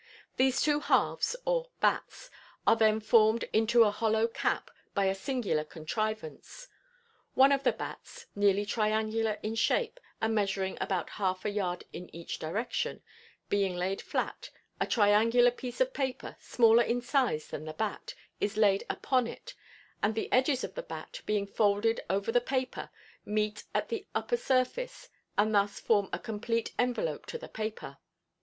[0.35, 2.31] These two halves, or "batts,"
[2.65, 6.67] are then formed into a hollow cap by a singular contrivance.
[7.35, 12.09] One of the "batts," nearly triangular in shape, and measuring about half a yard in
[12.15, 13.03] each direction,
[13.47, 18.57] being laid flat, a triangular piece of paper, smaller in size than the batt, is
[18.57, 19.53] laid upon it,
[20.01, 22.89] and the edges of the batt, being folded over the paper,
[23.23, 27.97] meet at the upper surface, and thus form a complete envelope to the paper.